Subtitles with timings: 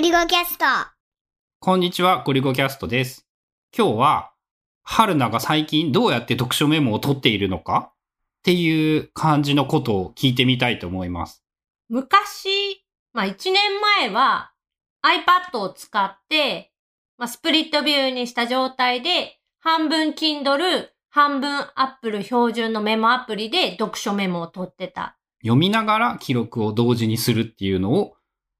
[0.00, 0.64] ゴリゴキャスト。
[1.58, 3.28] こんにちは、ゴリゴキャストです。
[3.76, 4.32] 今日は、
[4.82, 7.92] 春菜が最近どうやって読書メモを取っているのか？
[7.92, 7.96] っ
[8.42, 11.44] ていう感じのことを聞いてみたいと思います。
[11.90, 12.82] 昔、
[13.12, 14.52] まあ1年前は
[15.04, 16.72] iPad を使って、
[17.18, 25.18] まあスプリットビューにした状態で、半分 Kindle、半分 Apple 標準のメモアプリで読書メモを取ってた。
[25.42, 28.16] 読みながら記録を同時にするっていうのを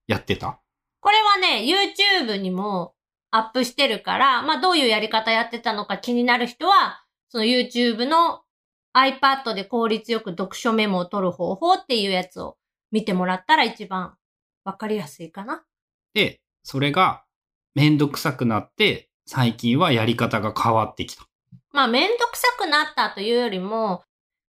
[0.07, 0.59] やってた。
[1.01, 2.95] これはね、YouTube にも
[3.30, 8.43] アップしてるから、まあどういうやり方やってたのか気になる人は、その YouTube の
[8.95, 12.57] iPad で効率よく読書メモを取る方法っていうやつを
[12.91, 14.15] 見てもらったら一番
[14.65, 15.62] わかりやすいかな。
[16.12, 17.24] で、それが
[17.74, 21.24] めんどくさくなって、最近はやり方が変わってきた。
[21.73, 24.02] まあ、めんどくさくなったというよりも、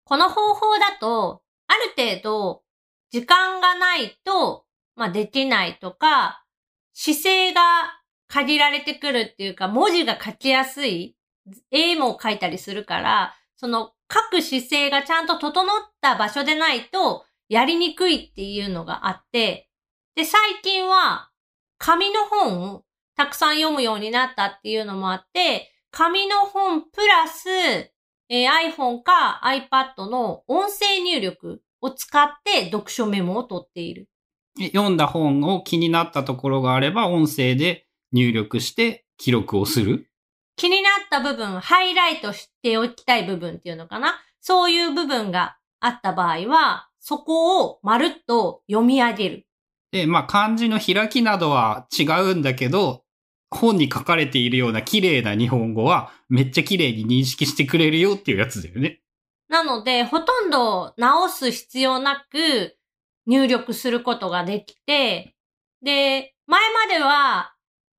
[0.05, 2.63] この方法だと、ある程度、
[3.11, 6.40] 時間がないと、まあ、できないとか、
[6.93, 7.61] 姿勢が
[8.27, 11.15] 限られてくるっていうか、文字が書きやすい、
[11.71, 15.65] 絵も書いたりするから、その書く姿勢がちゃんと整っ
[16.01, 19.69] た場所でないと、やりにくいっていうのがあって、
[20.15, 21.29] で、最近は、
[21.77, 34.07] 紙の本をたくさん読むようになったっていうのもあって、紙の本プラス、えー iPhone か iPad の音声入力を使って読書メモを取っている。
[34.57, 40.07] で読んだ本を気になったところがあれば、音声で入力して記録をする。
[40.57, 44.19] 気になった部分、ハイライトしておきたい部分っていうのかな？
[44.41, 49.47] そういう部分があった場合は、そこをまるっと読み上げる。
[49.91, 53.03] で、まあ漢字の開きなどは違うんだけど、
[53.49, 58.99] 本に書かれているような綺麗な日本語はめっちゃ綺麗に認識してくれるよっていうやつだよね。
[59.49, 62.77] なので、ほとんど直す必要なく
[63.27, 65.35] 入力することができて、
[65.83, 67.53] で、前までは、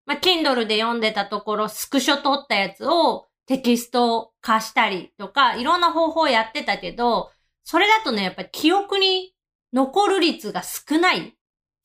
[0.06, 7.31] まあ、Kindle で読んでたところ、スクショ取ったやつをテキスト化したりとか、いろんな方法やってたけど、
[7.65, 9.34] それだとね、やっぱり記憶に
[9.72, 11.37] 残る率が少ない。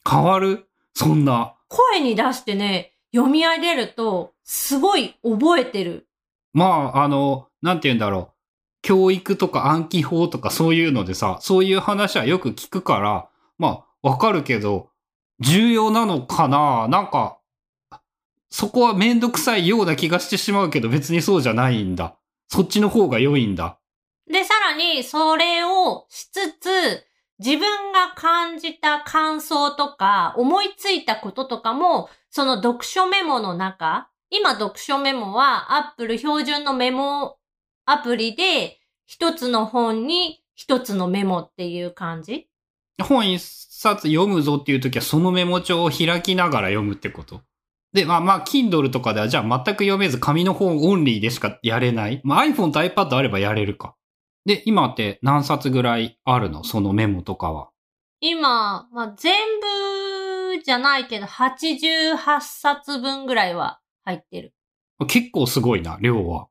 [0.09, 0.67] 変わる？
[0.93, 1.55] そんな。
[1.67, 6.07] 声に出してね、読み上げると、すごい覚えてる。
[6.53, 8.36] まあ、あの、なんて言うんだろう。
[8.87, 13.27] 教育とか暗記法とかそういうのでさ、そういう話はよく聞くから、
[13.57, 14.91] まあ、わかるけど、
[15.41, 16.87] 重要なのかな？
[16.87, 17.37] なんか、
[18.49, 22.15] そこはめんどくさいような気がしてしまうけど別にそうじゃないんだ。
[22.47, 23.77] そっちの方が良いんだ。
[24.25, 27.03] で、さらに、それをしつつ、
[27.39, 37.35] 自分が感じた感想とか、思いついたこととかも、その読書メモの中、今読書メモは Apple 標準のメモ
[37.89, 42.49] アプリで、一つの本に一つのメモっていう感じ？
[43.01, 47.43] 本一冊読むぞっていう時はそのメモ帳を開きながら読むってこと？
[47.93, 52.19] で、まあまあ、Kindle とかではじゃあ全く読めず紙の本オンリーでしかやれない。
[52.25, 53.95] まあ iPhone と iPad あればやれるか。
[54.45, 56.65] で、今って何冊ぐらいあるの？
[56.65, 57.69] そのメモとかは。
[58.19, 59.33] 今、まあ、全
[60.57, 64.53] 部じゃないけど、88冊分ぐらいは入ってる。
[65.07, 66.47] 結構すごいな、量は。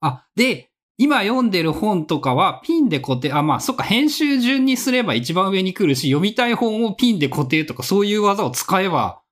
[0.00, 0.69] あ、で、
[1.02, 9.22] 今読んでる本とかはピンで固定、あ、まあそっか、編集順にすれば一番上に来るし、読みたい本をピンで固定とかそういう技を使えば、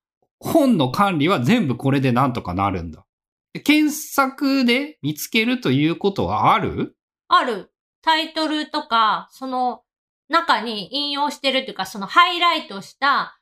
[0.41, 3.05] 本の管理は全部これでなんとかなるんだ。
[3.65, 6.97] 検索で見つけるということはある？
[7.29, 7.71] ある
[8.01, 9.83] タイトルとか、その
[10.31, 13.39] 中に引用してるっていうか、そのハイライトした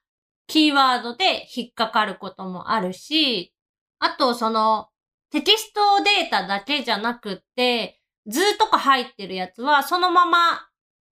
[0.49, 3.53] キーワードで引っかかることもあるし、
[4.01, 4.89] あとその
[5.31, 7.96] テキストデータだけじゃなくって、
[8.27, 10.69] 図とか入ってるやつはそのまま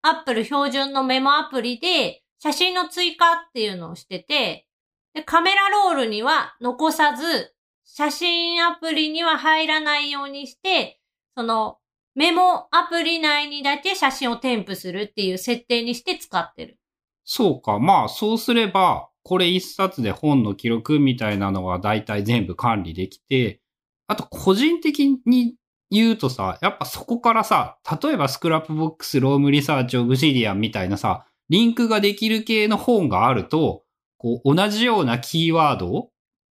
[0.02, 4.68] Apple 標準のメモアプリで写真の追加っていうのをしてて、
[5.14, 7.54] でカメラロールには残さず、
[7.84, 11.00] 写真アプリには入らないようにして、
[11.36, 11.78] その
[12.16, 16.78] メモアプリ内にだけ写真を添付するっていう設定にして使ってる。
[17.24, 17.80] そうか。
[17.80, 23.62] まあ、そうすれば、これ一冊で本の記録みたいなのは大体全部管理できて、
[24.08, 25.56] あと個人的に
[25.92, 33.84] 言うとさ、やっぱそこからさ、例えば Scrapbox、Roam Research、Obsidian みたいなさ、リンクができる系の本があると、
[34.18, 36.12] こう、同じようなキーワードを、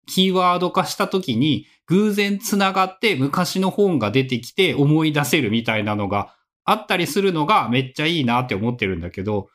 [0.09, 6.35] キーワード化した時に、偶然繋がって昔の本が出てきて思い出せるみたいなのが
[6.65, 9.49] あったりするのがめっちゃいいなって思ってるんだけど、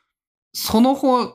[0.54, 1.34] その本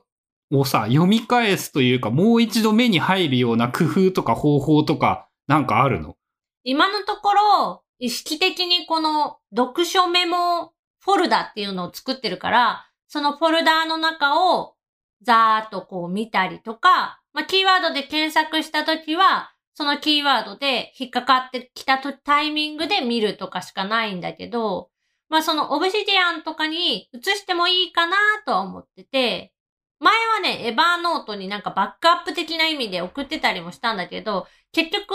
[0.51, 6.15] をさ、読み返すというか、もう一度目に入るような工夫とか方法とか、なんかあるの？
[6.63, 14.75] 今のところ、意識的にこの読書メモフォルダっていうのを作ってるから、そのフォルダーの中を
[15.21, 24.89] ざーっとこう見たりとか、まあ、キーワードで検索したときは、そのキーワードで引っかかってきたタイミングで見るとかしかないんだけど、
[25.29, 29.53] まあそのオブシディアンとかに移してもいいかなとは思ってて、
[29.99, 35.13] 前はね、エバーノートになんかバックアップ的な意味で送ってたりもしたんだけど、結局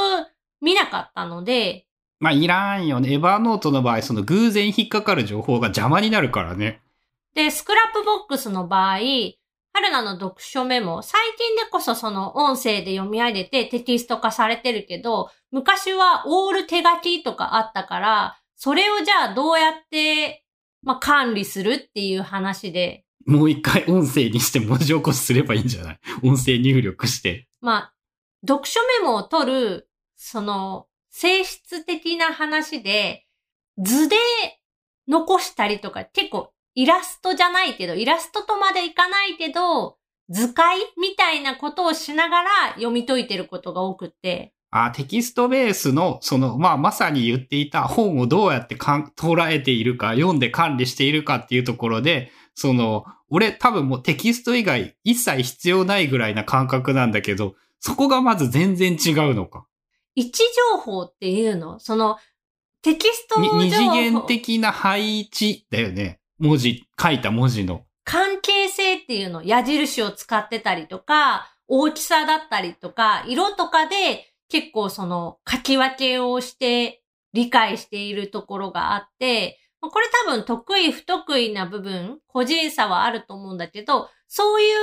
[0.61, 1.87] 見なかったので、
[2.23, 3.15] まあいらんよね。
[3.15, 6.81] エバーノートの場合、その偶然引っかかる情報が邪魔になるからね。
[7.35, 20.45] で、 Scrapbox の場合、春菜の読書メモ、最近でこそその音声で読み上げてテキスト化されてるけど、昔はオール手書きとかあったから、それをじゃあどうやって、
[20.85, 23.05] まあ、管理するっていう話で。
[23.27, 26.01] もう一回音声にして文字起こしすればいいんじゃない？
[26.23, 27.49] 音声入力して。
[27.61, 27.95] まあ、
[28.47, 33.27] 読書メモを取る、その、性質的な話で、
[33.79, 34.17] 図で
[35.07, 39.99] 残したりとか結構イラストじゃないけど、イラストとまでいかないけど、
[40.31, 44.55] 図解みたいなことをしながら読み解いてることが多くて。
[44.71, 59.67] あテキストベースの、その、まあ、まさに言っていた本をどうやってかん捉えているか、読んで管理しているかっていうところで、その、俺多分もうテキスト以外一切必要ないぐらいな感覚なんだけど、そこがまず全然違うのか。
[60.15, 60.43] 位置
[60.73, 61.79] 情報っていうの？
[61.79, 62.19] その、
[62.83, 63.63] テキスト情報。
[63.63, 66.21] 二次元的な配置だよね。
[66.39, 67.85] 文字、書いた文字の。
[68.05, 84.77] 関係性っていうの、矢印を使ってたりとか、大きさだったりとか、色とかで結構その書き分けをして理解しているところがあって、これ多分得意不得意な部分、個人差はあると思うんだけど、そういう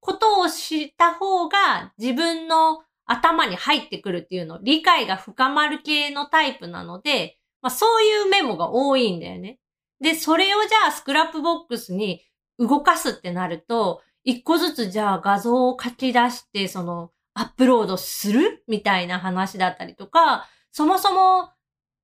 [0.00, 9.58] ことをした方が自分の頭に入ってくるっていうの、理解が深まる系のタイプなので、まあそういうメモが多いんだよね。
[10.00, 12.22] で、それをじゃあ Scrapbox に
[12.58, 21.50] 動かすってなると、一個ずつじゃあ画像を書き出して、その、アップロードするみたいな話だったりとか、そもそも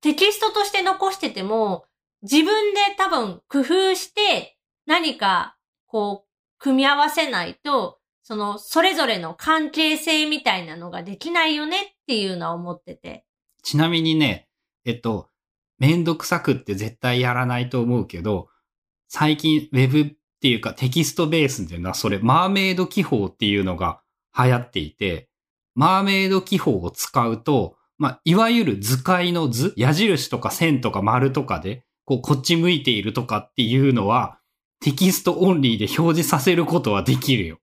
[0.01, 1.85] テキストとして残してても、
[2.21, 5.55] 自分で多分工夫して何か
[5.87, 7.99] こう組み合わせないと、
[8.31, 13.25] そのそれぞれの関係性みたいなのができないよねっていうのは思ってて。
[13.61, 14.47] ちなみにね、
[14.85, 15.27] えっと、
[15.79, 18.47] めんどくさくって絶対やらないと思うけど、
[19.09, 23.99] 最近ウェブっていうかテキストベースっていうのはそれマーメイド記法っていうのが
[24.33, 25.27] 流行っていて、
[25.75, 34.39] マーメイド記法を使うと、まあ、いわゆる図解の図、矢印とか線とか丸とかで、こう、こっち向いているとかっていうのは、
[34.79, 37.60] テキストオンリーで表示させることはできるよ。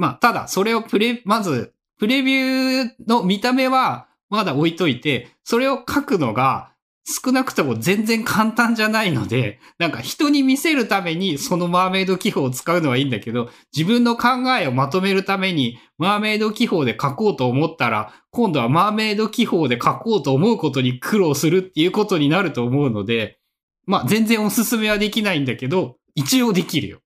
[0.00, 6.72] まあ、ただ、それをプレ、まず、プレビューの見た目はまだ置いといて、それを書くのが
[7.04, 23.38] 少なくとも全然簡単じゃないので、なんか人に見せるためにその Mermaid 記法を使うのはいいんだけど、自分の考えをまとめるために Mermaid 記法で書こうと思ったら、今度は Mermaid 記法で書こうと思うことに苦労するっていうことになると思うので、
[23.84, 27.00] まあ全然おすすめはできないんだけど、一応できるよ。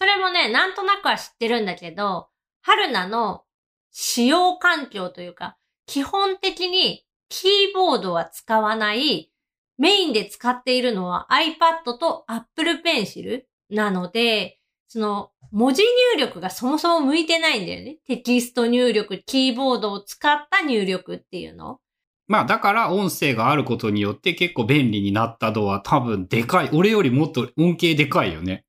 [0.00, 2.28] それもね、なんとなくは知ってるんだけど、
[2.62, 3.42] 春菜の
[3.90, 9.30] 使用環境というか、基本的にキーボードは使わない、
[9.76, 14.58] メインで使っているのは iPad と Apple Pencil なので、
[14.88, 17.98] その文字入力がそもそも向いてないんだよね。
[18.06, 21.78] テキスト入力、キーボードを使った入力っていうの。
[22.26, 26.70] まあだから音声があることによって結構便利になったのは多分でかい。
[26.72, 28.64] 俺よりもっと音形でかいよね。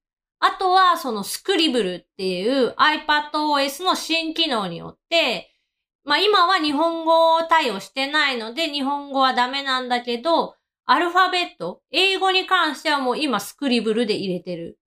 [0.98, 5.56] そのスクリブルっていう iPadOS の新機能によって、
[6.04, 10.56] まあ今は日本語対応してないので日本語はダメなんだけど、
[10.86, 14.80] アルファベット、英語に関してはもう今スクリブルで入れてる。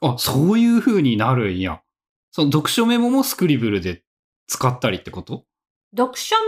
[0.00, 1.82] あ、そういう風になるんや。
[2.32, 4.02] その読書メモもスクリブルで
[4.48, 5.44] 使ったりってこと？
[5.94, 6.46] 読書メ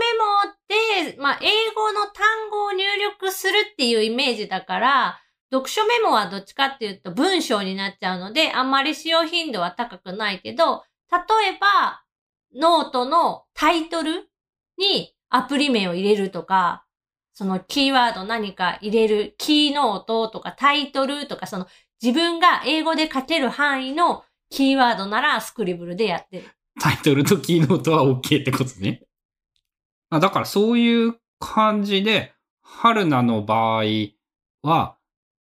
[1.05, 1.45] モって、まあ、英
[1.75, 5.19] 語の単語を入力するっていうイメージだから、
[5.55, 11.19] 読書メモはどっちかっていうと文章になっちゃうので、あんまり使用頻度は高くないけど、例
[11.55, 12.03] えば、
[12.55, 14.29] ノートのタイトル
[14.77, 16.85] にアプリ名を入れるとか、
[17.33, 21.67] そのキーワード何か入れる、 Keynote とかタイトルとか、その
[22.01, 26.47] 自分が英語で書ける範囲のキーワードならスクリブルでやってる。
[26.79, 29.03] タイトルとキーノートは OK ってことね。
[30.11, 33.83] だからそういう感じで、春菜の場合
[34.61, 34.97] は、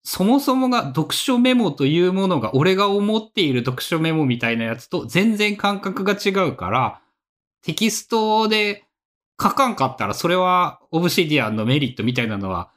[0.03, 7.01] そもそもが読書メモというものが俺が思っている読書メモみたいなやつと全然感覚が違うから、
[7.61, 8.85] テキストで
[9.41, 12.71] 書かんかったらそれはオブシディアンのメリットみたいなのは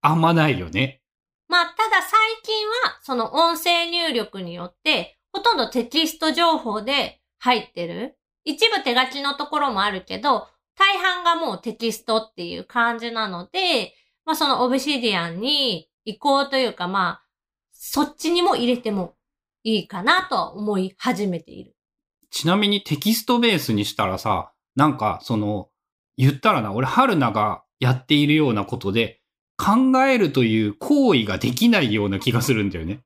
[0.00, 1.00] あんまないよね。
[1.48, 8.16] まあ、ただ最近はその音声入力によってほとんどテキスト情報で入ってる。
[8.44, 13.94] 一部手書きのところもあるけど、大半がもうテキストっていう感じなので、
[14.24, 17.22] まあそのオブシディアンに移行というかまあ、
[17.70, 19.14] そっちにも入れても
[19.62, 21.74] いいかなと思い始めている。
[22.30, 25.68] ちなみにテキストベースにしたらさ、なんかその、
[26.16, 29.20] 言ったらな、俺、春菜がやっているようなことで、
[29.58, 33.00] 考えるという行為ができないような気がするんだよね。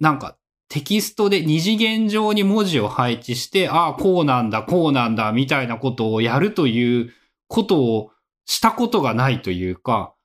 [0.00, 0.38] なんか、
[0.70, 7.12] テキストで二次元上に文字を配置して、ああ、こうなんだ、こうなんだ、みたいなことをやるという
[7.48, 8.12] ことを
[8.46, 10.15] したことがないというか、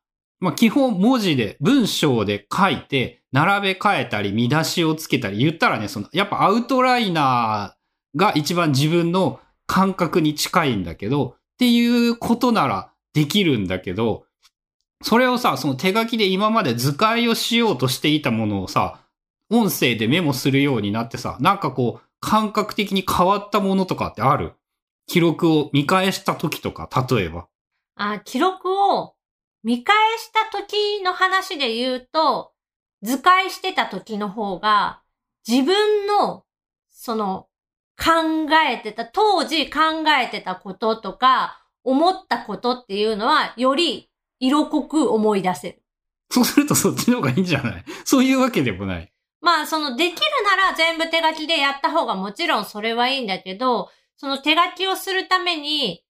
[0.41, 14.25] まあ基本文字で、文章で書いて、並べ替えたり、見出しをつけたり、言ったらね、その、やっぱアウトライナーが一番自分の感覚に近いんだけど、っていうことならできるんだけど、
[15.03, 18.99] それをさ、その手書きで今まで図解をしようとしていたものをさ、
[19.49, 24.53] 音声でメモするようになってさ、なんかこう、感覚的に変わったものとかってある？
[25.07, 27.47] 記録を見返した時とか、例えば。
[27.95, 29.13] あ、記録を
[29.63, 32.51] 見返した時の話で言うと、
[33.03, 35.01] 図解してた時の方が、
[35.47, 36.43] 自分の、
[36.91, 37.47] その、
[37.97, 39.79] 考えてた、当時考
[40.21, 45.81] えてたこととか、思ったことっていうのは、より色濃く思い出せる。
[46.31, 47.83] そうするとそっちの方がいいんじゃない？
[48.05, 49.11] そういうわけでもない。
[49.41, 56.03] まあ、その、できるなら全部手書きでやった方がもちろんそれはいいんだけど、その手書きをするために、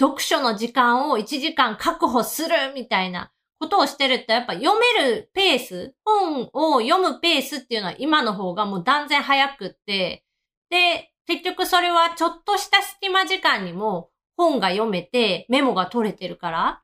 [0.00, 10.24] 読書の時間を1時間確保するみたいなことをしてると、やっぱ読めるペース、本を読むペースっていうのは今の方がもう断然早くって、
[10.70, 16.82] で、結局それはちょっとした隙間時間にも本が読めてメモが取れてるから。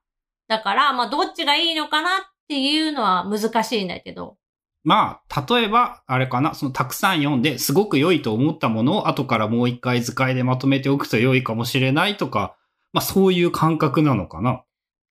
[0.48, 4.36] だから、まあどっちがいいのかなっていうのは難しいんだけど。
[4.82, 12.54] まあ、例えば、あれかな、そのたくさん読んで、すごく良いと思ったものを後からもう一回図解でまとめておくと良いかもしれないとか、
[12.94, 14.62] まあそういう感覚なのかな。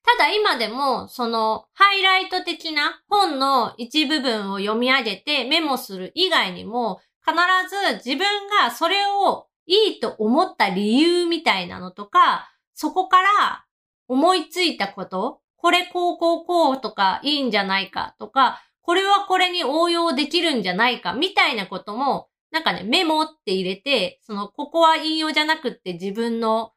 [0.04, 7.36] ただ今でも、その、ハイライト的な本の一部分を読み上げてメモする以外にも、必
[7.70, 13.66] ず自分がそれをいいと思った理由みたいなのとか、そこから
[14.08, 26.72] 思いついたこと、これこうこうこうとかいいんじゃないかとか、これはこれに応用できるんじゃないかみたいなことも、なんかね、メモって入れて、その、ここは引用じゃなくって自分の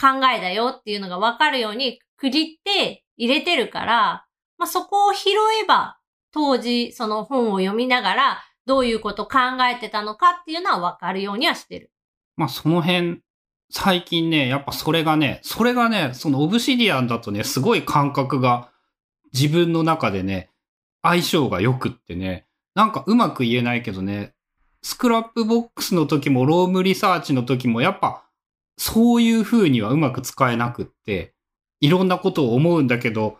[0.00, 4.26] 考えだよっていうのがわかるように区切って入れてるから、
[4.58, 5.30] まあ、そこを拾
[5.62, 5.98] えば、
[6.32, 9.38] 当時その本を読みながら、どういうこと考
[9.70, 11.90] えてたのかっていうのはわかるようにはしてる。
[12.36, 13.20] まあその辺、
[13.70, 18.70] 最近ね、やっぱそれがね、それがね、その Obsidian だとね、すごい感覚が
[19.32, 20.50] 自分の中でね、
[21.02, 24.34] 相性が良くってね、なんかうまく言えないけどね、
[24.82, 28.24] Scrapbox の時も Roam Research の時もやっぱ
[28.76, 31.34] そういう風にはうまく使えなくって、
[31.80, 33.38] いろんなことを思うんだけど、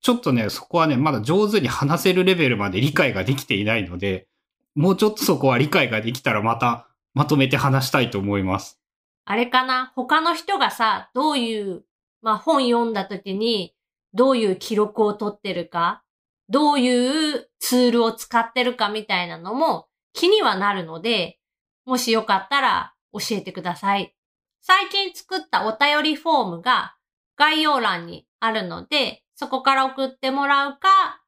[0.00, 4.26] ちょっとね、そこはね、まだ上手に話せるレベルまで理解ができていないので、
[4.74, 8.80] もうちょっとそこは理解ができたらまたまとめて話したいと思います。
[9.24, 9.92] あれかな？
[9.94, 11.84] 他の人がさ、どういう、
[12.20, 13.74] まあ、本読んだ時に、
[14.12, 16.02] どういう記録を取ってるか、
[16.48, 21.38] どういうツールを使ってるかみたいなのも気にはなるので、
[21.86, 24.14] もしよかったら教えてください。
[24.66, 26.96] 最近作ったお便りフォームが
[27.36, 31.20] 概要欄にあるので、そこから送ってもらうか、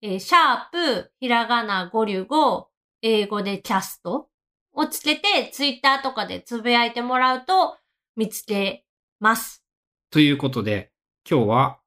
[0.00, 2.66] えーシャープ、ひらがな555、
[3.02, 4.28] 英語でキャスト
[4.72, 7.76] をつけて、ツイッターとかでつぶやいてもらうと
[8.14, 8.84] 見つけ
[9.18, 9.64] ます。
[10.12, 10.92] ということで、
[11.28, 11.78] 今日は、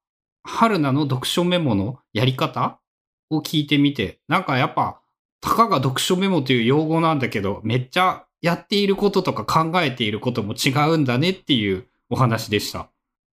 [0.43, 2.81] 春菜の読書メモのやり方
[3.29, 4.99] を聞いてみて、なんかやっぱ、
[5.39, 12.89] たかが読書メモという用語なんだけど、めっちゃやっていることとか考えていることも違うんだねっていうお話でした。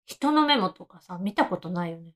[0.06, 2.14] 人のメモとかさ、見たことないよね。